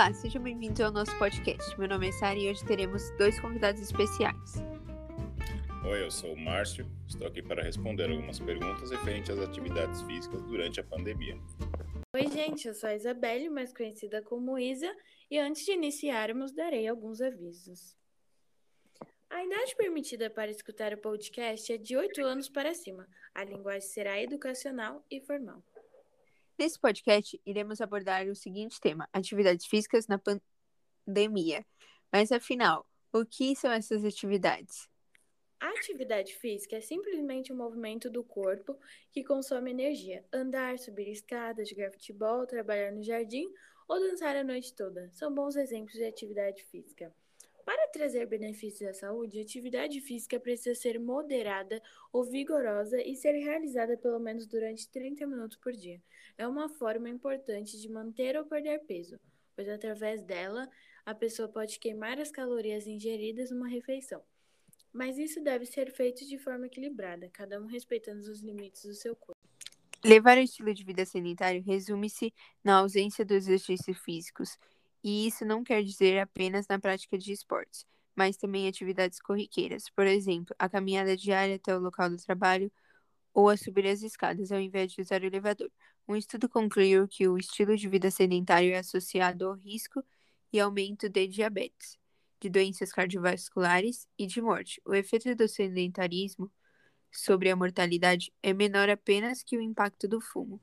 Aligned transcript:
Olá, 0.00 0.14
sejam 0.14 0.42
bem-vindos 0.42 0.80
ao 0.80 0.90
nosso 0.90 1.14
podcast. 1.18 1.78
Meu 1.78 1.86
nome 1.86 2.08
é 2.08 2.12
Sara 2.12 2.38
e 2.38 2.48
hoje 2.48 2.64
teremos 2.64 3.10
dois 3.18 3.38
convidados 3.38 3.82
especiais. 3.82 4.54
Oi, 5.84 6.02
eu 6.02 6.10
sou 6.10 6.32
o 6.32 6.40
Márcio. 6.40 6.86
Estou 7.06 7.26
aqui 7.26 7.42
para 7.42 7.62
responder 7.62 8.10
algumas 8.10 8.40
perguntas 8.40 8.90
referentes 8.90 9.28
às 9.28 9.38
atividades 9.46 10.00
físicas 10.00 10.42
durante 10.44 10.80
a 10.80 10.84
pandemia. 10.84 11.38
Oi, 12.16 12.28
gente, 12.28 12.66
eu 12.66 12.72
sou 12.72 12.88
a 12.88 12.94
Isabelle, 12.94 13.50
mais 13.50 13.74
conhecida 13.74 14.22
como 14.22 14.58
Isa, 14.58 14.90
e 15.30 15.38
antes 15.38 15.66
de 15.66 15.72
iniciarmos, 15.72 16.54
darei 16.54 16.88
alguns 16.88 17.20
avisos. 17.20 17.94
A 19.28 19.44
idade 19.44 19.76
permitida 19.76 20.30
para 20.30 20.50
escutar 20.50 20.94
o 20.94 20.98
podcast 20.98 21.70
é 21.74 21.76
de 21.76 21.94
8 21.94 22.24
anos 22.24 22.48
para 22.48 22.72
cima. 22.72 23.06
A 23.34 23.44
linguagem 23.44 23.86
será 23.86 24.18
educacional 24.18 25.04
e 25.10 25.20
formal. 25.20 25.62
Nesse 26.60 26.78
podcast, 26.78 27.40
iremos 27.46 27.80
abordar 27.80 28.28
o 28.28 28.34
seguinte 28.34 28.78
tema: 28.78 29.08
atividades 29.14 29.64
físicas 29.64 30.06
na 30.06 30.18
pandemia. 30.18 31.64
Mas 32.12 32.30
afinal, 32.30 32.86
o 33.10 33.24
que 33.24 33.56
são 33.56 33.72
essas 33.72 34.04
atividades? 34.04 34.86
A 35.58 35.70
atividade 35.70 36.34
física 36.34 36.76
é 36.76 36.82
simplesmente 36.82 37.50
um 37.50 37.56
movimento 37.56 38.10
do 38.10 38.22
corpo 38.22 38.78
que 39.10 39.24
consome 39.24 39.70
energia. 39.70 40.22
Andar, 40.30 40.78
subir 40.78 41.08
escadas, 41.10 41.66
jogar 41.66 41.92
futebol, 41.92 42.46
trabalhar 42.46 42.92
no 42.92 43.02
jardim 43.02 43.50
ou 43.88 43.98
dançar 43.98 44.36
a 44.36 44.44
noite 44.44 44.74
toda 44.74 45.10
são 45.14 45.34
bons 45.34 45.56
exemplos 45.56 45.94
de 45.94 46.04
atividade 46.04 46.62
física. 46.64 47.10
Para 47.64 47.88
trazer 47.88 48.26
benefícios 48.26 48.88
à 48.88 48.94
saúde, 48.94 49.38
a 49.38 49.42
atividade 49.42 50.00
física 50.00 50.40
precisa 50.40 50.74
ser 50.74 50.98
moderada 50.98 51.82
ou 52.12 52.24
vigorosa 52.24 53.00
e 53.02 53.14
ser 53.14 53.32
realizada 53.32 53.96
pelo 53.96 54.18
menos 54.18 54.46
durante 54.46 54.88
30 54.88 55.26
minutos 55.26 55.56
por 55.56 55.72
dia. 55.72 56.02
É 56.38 56.46
uma 56.46 56.68
forma 56.68 57.08
importante 57.08 57.80
de 57.80 57.88
manter 57.88 58.36
ou 58.36 58.44
perder 58.44 58.80
peso, 58.80 59.18
pois 59.54 59.68
através 59.68 60.22
dela 60.22 60.68
a 61.04 61.14
pessoa 61.14 61.48
pode 61.48 61.78
queimar 61.78 62.18
as 62.18 62.30
calorias 62.30 62.86
ingeridas 62.86 63.50
numa 63.50 63.68
refeição. 63.68 64.22
Mas 64.92 65.18
isso 65.18 65.42
deve 65.42 65.66
ser 65.66 65.90
feito 65.92 66.26
de 66.26 66.38
forma 66.38 66.66
equilibrada, 66.66 67.28
cada 67.32 67.60
um 67.60 67.66
respeitando 67.66 68.20
os 68.20 68.40
limites 68.40 68.84
do 68.84 68.94
seu 68.94 69.14
corpo. 69.14 69.38
Levar 70.04 70.38
o 70.38 70.40
estilo 70.40 70.72
de 70.72 70.82
vida 70.82 71.04
sedentário 71.04 71.62
resume-se 71.62 72.32
na 72.64 72.78
ausência 72.78 73.24
dos 73.24 73.36
exercícios 73.46 73.98
físicos 73.98 74.58
e 75.02 75.26
isso 75.26 75.44
não 75.44 75.64
quer 75.64 75.82
dizer 75.82 76.18
apenas 76.18 76.66
na 76.68 76.78
prática 76.78 77.16
de 77.16 77.32
esportes, 77.32 77.86
mas 78.14 78.36
também 78.36 78.68
atividades 78.68 79.20
corriqueiras, 79.20 79.88
por 79.90 80.06
exemplo, 80.06 80.54
a 80.58 80.68
caminhada 80.68 81.16
diária 81.16 81.56
até 81.56 81.74
o 81.74 81.80
local 81.80 82.10
do 82.10 82.16
trabalho 82.16 82.70
ou 83.32 83.48
a 83.48 83.56
subir 83.56 83.86
as 83.86 84.02
escadas 84.02 84.52
ao 84.52 84.60
invés 84.60 84.92
de 84.92 85.00
usar 85.00 85.22
o 85.22 85.26
elevador. 85.26 85.70
Um 86.06 86.16
estudo 86.16 86.48
concluiu 86.48 87.06
que 87.06 87.28
o 87.28 87.38
estilo 87.38 87.76
de 87.76 87.88
vida 87.88 88.10
sedentário 88.10 88.72
é 88.72 88.78
associado 88.78 89.46
ao 89.46 89.54
risco 89.54 90.04
e 90.52 90.58
aumento 90.58 91.08
de 91.08 91.26
diabetes, 91.28 91.96
de 92.40 92.50
doenças 92.50 92.92
cardiovasculares 92.92 94.08
e 94.18 94.26
de 94.26 94.42
morte. 94.42 94.80
O 94.84 94.94
efeito 94.94 95.34
do 95.34 95.46
sedentarismo 95.46 96.50
sobre 97.12 97.50
a 97.50 97.56
mortalidade 97.56 98.32
é 98.42 98.52
menor 98.52 98.88
apenas 98.88 99.42
que 99.42 99.56
o 99.56 99.60
impacto 99.60 100.08
do 100.08 100.20
fumo. 100.20 100.60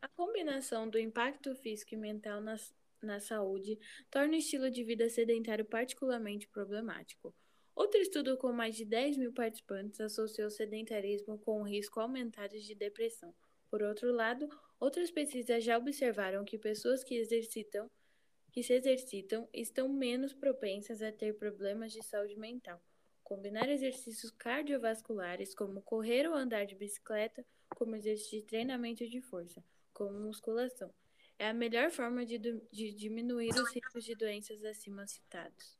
A 0.00 0.08
combinação 0.08 0.88
do 0.88 0.98
impacto 0.98 1.54
físico 1.56 1.94
e 1.94 1.96
mental 1.96 2.40
nas 2.40 2.72
na 3.04 3.20
saúde 3.20 3.78
torna 4.10 4.34
o 4.34 4.38
estilo 4.38 4.70
de 4.70 4.84
vida 4.84 5.08
sedentário 5.08 5.64
particularmente 5.64 6.48
problemático. 6.48 7.34
Outro 7.74 8.00
estudo 8.00 8.36
com 8.36 8.52
mais 8.52 8.76
de 8.76 8.84
10 8.84 9.16
mil 9.16 9.32
participantes 9.32 10.00
associou 10.00 10.50
sedentarismo 10.50 11.38
com 11.38 11.60
o 11.60 11.64
risco 11.64 12.00
aumentado 12.00 12.58
de 12.58 12.74
depressão. 12.74 13.34
Por 13.70 13.82
outro 13.82 14.12
lado, 14.12 14.48
outras 14.78 15.10
pesquisas 15.10 15.64
já 15.64 15.78
observaram 15.78 16.44
que 16.44 16.58
pessoas 16.58 17.02
que 17.02 17.14
exercitam 17.14 17.90
que 18.52 18.62
se 18.62 18.74
exercitam 18.74 19.48
estão 19.52 19.88
menos 19.88 20.34
propensas 20.34 21.00
a 21.00 21.10
ter 21.10 21.38
problemas 21.38 21.90
de 21.90 22.04
saúde 22.04 22.36
mental. 22.36 22.78
Combinar 23.24 23.70
exercícios 23.70 24.30
cardiovasculares, 24.30 25.54
como 25.54 25.80
correr 25.80 26.28
ou 26.28 26.34
andar 26.34 26.66
de 26.66 26.74
bicicleta, 26.74 27.42
como 27.70 27.96
exercício 27.96 28.40
de 28.40 28.46
treinamento 28.46 29.08
de 29.08 29.22
força, 29.22 29.64
como 29.94 30.20
musculação, 30.20 30.92
é 31.42 31.48
a 31.48 31.52
melhor 31.52 31.90
forma 31.90 32.24
de, 32.24 32.38
de 32.38 32.92
diminuir 32.92 33.50
os 33.50 33.74
riscos 33.74 34.04
de 34.04 34.14
doenças 34.14 34.64
acima 34.64 35.04
citados. 35.08 35.76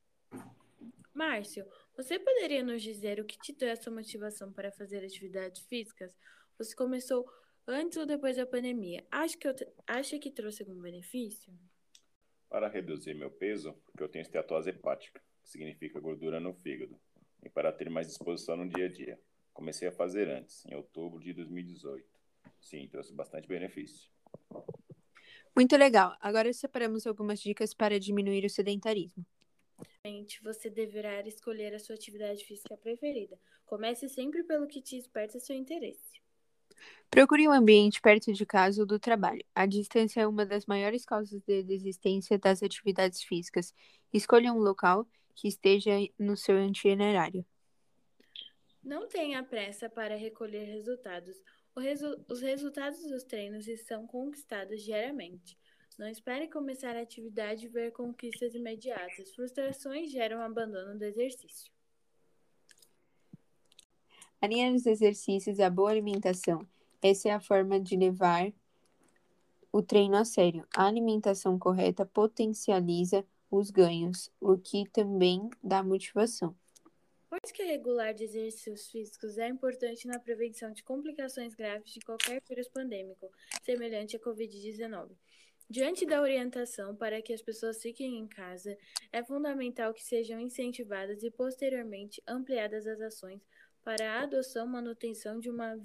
Márcio, 1.15 1.65
você 1.97 2.19
poderia 2.19 2.65
nos 2.65 2.83
dizer 2.83 3.21
o 3.21 3.25
que 3.25 3.39
te 3.39 3.53
deu 3.53 3.69
essa 3.69 3.89
motivação 3.89 4.53
para 4.53 4.73
fazer 4.73 5.05
atividades 5.05 5.65
físicas? 5.67 6.19
Você 6.59 6.75
começou 6.75 7.25
antes 7.65 7.97
ou 7.97 8.05
depois 8.05 8.37
da 8.37 8.45
pandemia? 8.45 9.07
Acha 9.09 9.39
que, 9.39 9.47
eu, 9.47 9.55
acha 9.87 10.19
que 10.19 10.33
trouxe 10.33 10.65
algum 10.65 10.81
benefício? 10.81 11.57
Para 12.49 12.69
reduzir 12.69 13.15
meu 13.15 13.31
peso, 13.31 13.73
porque 13.87 14.03
eu 14.03 14.09
tenho 14.09 14.23
esteatose 14.23 14.71
hepática, 14.71 15.23
que 15.45 15.49
significa 15.49 16.01
gordura 16.01 16.41
no 16.41 16.53
fígado, 16.55 17.01
e 17.41 17.49
para 17.49 17.71
ter 17.71 17.89
mais 17.89 18.09
disposição 18.09 18.57
no 18.57 18.69
dia 18.69 18.87
a 18.87 18.89
dia. 18.89 19.21
Comecei 19.53 19.87
a 19.87 19.93
fazer 19.93 20.29
antes, 20.29 20.67
em 20.67 20.75
outubro 20.75 21.21
de 21.21 21.33
2018. 21.33 22.05
Sim, 22.61 22.89
trouxe 22.89 23.15
bastante 23.15 23.47
benefício. 23.47 24.11
Muito 25.55 25.77
legal. 25.77 26.17
Agora 26.21 26.53
separamos 26.53 27.07
algumas 27.07 27.41
dicas 27.41 27.75
para 27.75 28.01
diminuir 28.01 28.45
o 28.45 28.51
sedentarismo. 28.51 29.25
Você 30.43 30.69
deverá 30.69 31.21
escolher 31.27 31.75
a 31.75 31.79
sua 31.79 31.95
atividade 31.95 32.45
física 32.45 32.77
preferida. 32.77 33.39
Comece 33.65 34.09
sempre 34.09 34.43
pelo 34.43 34.67
que 34.67 34.83
te 34.83 34.97
desperta 34.97 35.39
seu 35.39 35.55
interesse. 35.55 36.21
Procure 37.11 37.47
um 37.47 37.53
ambiente 37.53 38.01
perto 38.01 38.33
de 38.33 38.47
casa 38.47 38.81
ou 38.81 38.87
do 38.87 38.99
trabalho. 38.99 39.45
A 39.55 39.67
distância 39.67 40.23
é 40.23 40.27
uma 40.27 40.45
das 40.47 40.67
maiores 40.67 41.05
causas 41.05 41.41
de 41.43 41.63
desistência 41.63 42.39
das 42.39 42.63
atividades 42.63 43.23
físicas. 43.23 43.75
Escolha 44.13 44.53
um 44.53 44.59
local 44.59 45.07
que 45.35 45.47
esteja 45.47 45.93
no 46.19 46.37
seu 46.37 46.59
itinerário. 46.65 47.45
Não 48.83 49.07
tenha 49.07 49.43
pressa 49.43 49.89
para 49.89 50.17
recolher 50.17 50.65
resultados. 50.65 51.41
Resu 51.77 52.23
os 52.29 52.41
resultados 52.41 53.03
dos 53.09 53.25
treinos 53.25 53.67
são 53.87 54.07
conquistados 54.07 54.83
diariamente. 54.83 55.59
Não 55.99 56.09
espere 56.09 56.49
começar 56.49 56.97
a 56.97 57.01
atividade 57.01 57.67
e 57.67 57.69
ver 57.69 57.93
conquistas 57.93 58.55
imediatas. 58.55 59.35
Frustrações 59.35 60.11
geram 60.11 60.41
abandono 60.41 60.99
do 60.99 61.05
exercício. 61.05 61.73
Alinhar 64.41 64.75
os 64.75 64.87
exercícios 64.87 65.59
e 65.59 65.63
a 65.63 65.71
boa 65.71 65.91
alimentação. 65.91 66.67
Essa 67.01 67.29
é 67.29 67.33
a 67.33 67.41
forma 67.41 67.81
de 67.81 67.97
levar 67.97 68.53
o 69.71 69.83
treino 69.83 70.17
a 70.17 70.25
sério. 70.25 70.67
A 70.77 70.87
alimentação 70.87 71.59
correta 71.59 72.05
potencializa 72.05 73.25
os 73.51 73.71
ganhos, 73.71 74.31
o 74.41 74.57
que 74.59 74.89
também 74.91 75.49
dá 75.63 75.83
motivação. 75.83 76.55
Que 77.55 77.65
regular 77.65 78.15
de 78.15 78.25
exercícios 78.25 78.91
físicos 78.91 79.39
é 79.39 79.49
importante 79.49 80.07
na 80.07 80.19
prevenção 80.19 80.71
de 80.71 80.83
complicações 80.83 81.55
graves 81.55 81.93
de 81.93 82.01
qualquer 82.01 82.43
vírus 82.49 82.69
pandêmico, 82.69 83.31
semelhante 83.63 84.17
à 84.17 84.21
Covid-19. 84.21 85.11
Diante 85.69 86.05
da 86.05 86.21
orientação 86.21 86.95
para 86.95 87.23
que 87.23 87.33
as 87.33 87.41
pessoas 87.41 87.81
fiquem 87.81 88.19
em 88.19 88.27
casa, 88.27 88.77
é 89.11 89.25
fundamental 89.25 89.95
que 89.95 90.03
sejam 90.03 90.39
incentivadas 90.39 91.23
e 91.23 91.31
posteriormente 91.31 92.23
ampliadas 92.27 92.87
as 92.87 93.01
ações 93.01 93.41
para 93.83 94.13
a 94.13 94.23
adoção 94.23 94.67
e 94.67 94.71
manutenção 94.71 95.41
de 95.41 95.49
uma, 95.49 95.77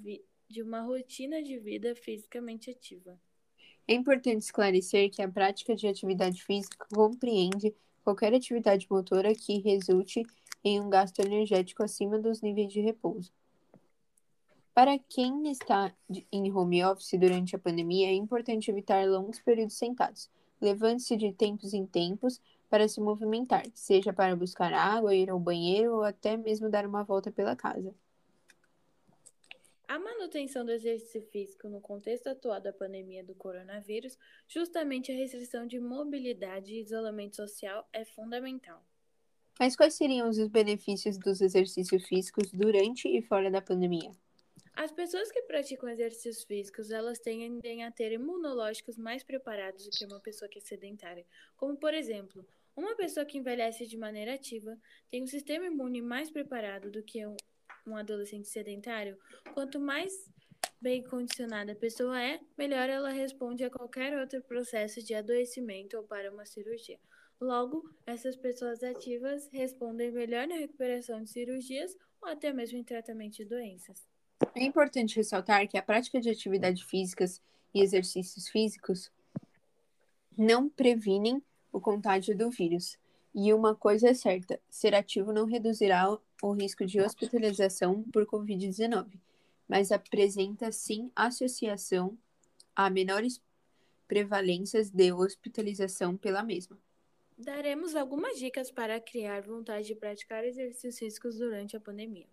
de 0.48 0.62
uma 0.62 0.82
rotina 0.82 1.42
de 1.42 1.58
vida 1.58 1.94
fisicamente 1.94 2.70
ativa. 2.70 3.18
É 3.86 3.94
importante 3.94 4.42
esclarecer 4.42 5.10
que 5.10 5.22
a 5.22 5.28
prática 5.28 5.74
de 5.74 5.86
atividade 5.86 6.44
física 6.44 6.86
compreende 6.94 7.74
qualquer 8.04 8.34
atividade 8.34 8.86
motora 8.90 9.34
que 9.34 9.58
resulte 9.60 10.22
em 10.64 10.80
um 10.80 10.90
gasto 10.90 11.20
energético 11.20 11.82
acima 11.82 12.18
dos 12.18 12.40
níveis 12.40 12.72
de 12.72 12.80
repouso. 12.80 13.32
Para 14.74 14.96
quem 14.96 15.50
está 15.50 15.92
em 16.30 16.52
home 16.52 16.84
office 16.84 17.18
durante 17.18 17.56
a 17.56 17.58
pandemia, 17.58 18.08
é 18.08 18.14
importante 18.14 18.70
evitar 18.70 19.08
longos 19.08 19.40
períodos 19.40 19.74
sentados. 19.74 20.30
Levante-se 20.60 21.16
de 21.16 21.32
tempos 21.32 21.74
em 21.74 21.84
tempos 21.84 22.40
para 22.70 22.86
se 22.86 23.00
movimentar, 23.00 23.64
seja 23.74 24.12
para 24.12 24.36
buscar 24.36 24.72
água, 24.72 25.14
ir 25.14 25.30
ao 25.30 25.40
banheiro 25.40 25.96
ou 25.96 26.02
até 26.04 26.36
mesmo 26.36 26.70
dar 26.70 26.86
uma 26.86 27.02
volta 27.02 27.32
pela 27.32 27.56
casa. 27.56 27.94
A 29.88 29.98
manutenção 29.98 30.66
do 30.66 30.70
exercício 30.70 31.22
físico 31.22 31.66
no 31.66 31.80
contexto 31.80 32.26
atual 32.26 32.60
da 32.60 32.72
pandemia 32.72 33.24
do 33.24 33.34
coronavírus, 33.34 34.18
justamente 34.46 35.10
a 35.10 35.14
restrição 35.14 35.66
de 35.66 35.80
mobilidade 35.80 36.74
e 36.74 36.82
isolamento 36.82 37.36
social 37.36 37.88
é 37.92 38.04
fundamental. 38.04 38.84
Mas 39.58 39.74
quais 39.74 39.94
seriam 39.94 40.28
os 40.28 40.38
benefícios 40.48 41.18
dos 41.18 41.40
exercícios 41.40 42.06
físicos 42.06 42.50
durante 42.52 43.08
e 43.08 43.20
fora 43.20 43.50
da 43.50 43.60
pandemia? 43.60 44.12
As 44.74 44.92
pessoas 44.92 45.32
que 45.32 45.42
praticam 45.42 45.88
exercícios 45.88 46.44
físicos, 46.44 46.92
elas 46.92 47.18
tendem 47.18 47.84
a 47.84 47.90
ter 47.90 48.12
imunológicos 48.12 48.96
mais 48.96 49.24
preparados 49.24 49.84
do 49.84 49.90
que 49.90 50.06
uma 50.06 50.20
pessoa 50.20 50.48
que 50.48 50.60
é 50.60 50.62
sedentária. 50.62 51.26
Como, 51.56 51.76
por 51.76 51.92
exemplo, 51.92 52.46
uma 52.76 52.94
pessoa 52.94 53.26
que 53.26 53.36
envelhece 53.36 53.88
de 53.88 53.96
maneira 53.96 54.34
ativa 54.34 54.78
tem 55.10 55.24
um 55.24 55.26
sistema 55.26 55.66
imune 55.66 56.00
mais 56.00 56.30
preparado 56.30 56.92
do 56.92 57.02
que 57.02 57.26
um, 57.26 57.96
adolescente 57.96 58.46
sedentário. 58.46 59.18
Quanto 59.52 59.80
mais 59.80 60.30
bem 60.80 61.02
condicionada 61.02 61.72
a 61.72 61.74
pessoa 61.74 62.22
é, 62.22 62.38
melhor 62.56 62.88
ela 62.88 63.10
responde 63.10 63.64
a 63.64 63.70
qualquer 63.70 64.16
outro 64.16 64.40
processo 64.44 65.02
de 65.02 65.12
adoecimento 65.12 65.96
ou 65.96 66.04
para 66.04 66.30
uma 66.30 66.46
cirurgia. 66.46 67.00
Logo, 67.40 67.88
essas 68.04 68.34
pessoas 68.36 68.82
ativas 68.82 69.48
respondem 69.52 70.10
melhor 70.10 70.48
na 70.48 70.56
recuperação 70.56 71.22
de 71.22 71.30
cirurgias 71.30 71.96
ou 72.20 72.28
até 72.28 72.52
mesmo 72.52 72.78
em 72.78 72.84
tratamento 72.84 73.36
de 73.36 73.44
doenças. 73.44 74.08
É 74.54 74.64
importante 74.64 75.16
ressaltar 75.16 75.68
que 75.68 75.78
a 75.78 75.82
prática 75.82 76.20
de 76.20 76.28
atividades 76.28 76.82
físicas 76.82 77.40
e 77.72 77.80
exercícios 77.80 78.48
físicos 78.48 79.12
não 80.36 80.68
previnem 80.68 81.40
o 81.72 81.80
contágio 81.80 82.36
do 82.36 82.50
vírus. 82.50 82.98
E 83.34 83.52
uma 83.52 83.74
coisa 83.74 84.08
é 84.08 84.14
certa: 84.14 84.60
ser 84.68 84.94
ativo 84.94 85.32
não 85.32 85.44
reduzirá 85.44 86.10
o 86.42 86.52
risco 86.52 86.84
de 86.84 87.00
hospitalização 87.00 88.02
por 88.12 88.26
Covid-19, 88.26 89.12
mas 89.68 89.92
apresenta 89.92 90.72
sim 90.72 91.10
associação 91.14 92.18
a 92.74 92.90
menores 92.90 93.40
prevalências 94.08 94.90
de 94.90 95.12
hospitalização 95.12 96.16
pela 96.16 96.42
mesma. 96.42 96.76
Daremos 97.38 97.94
algumas 97.94 98.36
dicas 98.36 98.68
para 98.68 99.00
criar 99.00 99.42
vontade 99.42 99.86
de 99.86 99.94
praticar 99.94 100.44
exercícios 100.44 100.98
físicos 100.98 101.38
durante 101.38 101.76
a 101.76 101.80
pandemia. 101.80 102.26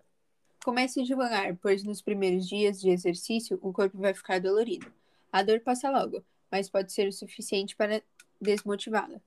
Comece 0.63 1.03
devagar, 1.03 1.55
pois 1.61 1.83
nos 1.83 2.01
primeiros 2.01 2.49
dias 2.49 2.81
de 2.81 2.89
exercício 2.89 3.59
o 3.61 3.71
corpo 3.71 3.99
vai 3.99 4.15
ficar 4.15 4.41
dolorido. 4.41 4.91
A 5.31 5.43
dor 5.43 5.59
passa 5.59 5.91
logo, 5.91 6.25
mas 6.49 6.71
pode 6.71 6.91
ser 6.91 7.07
o 7.07 7.13
suficiente 7.13 7.75
para 7.75 8.01
desmotivá-la. 8.41 9.21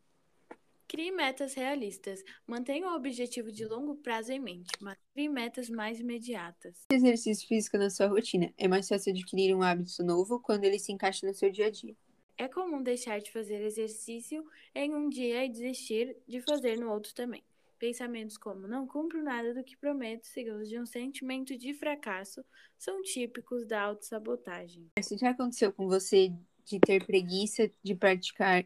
Crie 0.88 1.12
metas 1.12 1.54
realistas. 1.54 2.24
Mantenha 2.44 2.88
o 2.88 2.96
objetivo 2.96 3.52
de 3.52 3.64
longo 3.64 3.94
prazo 3.94 4.32
em 4.32 4.40
mente, 4.40 4.72
mas 4.80 4.98
crie 5.14 5.28
metas 5.28 5.70
mais 5.70 6.00
imediatas. 6.00 6.86
Exercício 6.90 7.46
físico 7.46 7.78
na 7.78 7.88
sua 7.88 8.08
rotina. 8.08 8.52
É 8.58 8.66
mais 8.66 8.88
fácil 8.88 9.12
adquirir 9.12 9.54
um 9.54 9.62
hábito 9.62 10.02
novo 10.02 10.40
quando 10.40 10.64
ele 10.64 10.78
se 10.80 10.90
encaixa 10.90 11.24
no 11.24 11.34
seu 11.34 11.52
dia 11.52 11.66
a 11.66 11.70
dia. 11.70 11.94
É 12.40 12.46
comum 12.46 12.80
deixar 12.80 13.20
de 13.20 13.32
fazer 13.32 13.60
exercício 13.62 14.48
em 14.72 14.94
um 14.94 15.08
dia 15.08 15.44
e 15.44 15.48
desistir 15.48 16.16
de 16.24 16.40
fazer 16.40 16.78
no 16.78 16.88
outro 16.88 17.12
também. 17.12 17.42
Pensamentos 17.80 18.38
como 18.38 18.68
não 18.68 18.86
cumpro 18.86 19.20
nada 19.20 19.52
do 19.52 19.64
que 19.64 19.76
prometo, 19.76 20.24
seguidos 20.24 20.68
de 20.68 20.78
um 20.78 20.86
sentimento 20.86 21.58
de 21.58 21.74
fracasso, 21.74 22.44
são 22.78 23.02
típicos 23.02 23.66
da 23.66 23.82
autossabotagem. 23.82 24.88
Se 25.02 25.18
já 25.18 25.30
aconteceu 25.30 25.72
com 25.72 25.88
você 25.88 26.32
de 26.64 26.78
ter 26.78 27.04
preguiça 27.04 27.68
de 27.82 27.96
praticar 27.96 28.64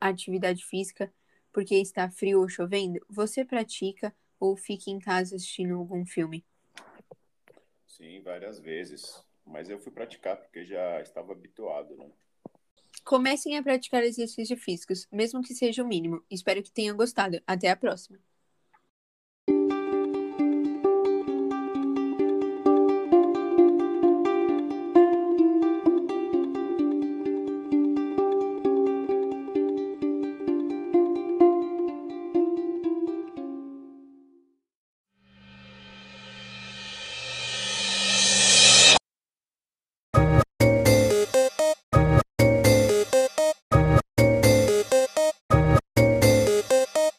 atividade 0.00 0.64
física 0.64 1.12
porque 1.52 1.74
está 1.74 2.08
frio 2.08 2.40
ou 2.40 2.48
chovendo, 2.48 3.04
você 3.10 3.44
pratica 3.44 4.14
ou 4.38 4.56
fica 4.56 4.92
em 4.92 5.00
casa 5.00 5.34
assistindo 5.34 5.74
algum 5.74 6.06
filme? 6.06 6.46
Sim, 7.84 8.20
várias 8.22 8.60
vezes. 8.60 9.24
Mas 9.44 9.68
eu 9.68 9.80
fui 9.80 9.90
praticar 9.90 10.36
porque 10.36 10.64
já 10.64 11.00
estava 11.00 11.32
habituado, 11.32 11.96
né? 11.96 12.08
Comecem 13.08 13.56
a 13.56 13.62
praticar 13.62 14.04
exercícios 14.04 14.62
físicos, 14.62 15.08
mesmo 15.10 15.42
que 15.42 15.54
seja 15.54 15.82
o 15.82 15.88
mínimo. 15.88 16.22
Espero 16.30 16.62
que 16.62 16.70
tenham 16.70 16.94
gostado. 16.94 17.40
Até 17.46 17.70
a 17.70 17.76
próxima! 17.76 18.18